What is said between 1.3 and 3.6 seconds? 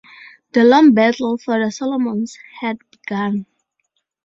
for the Solomons had begun.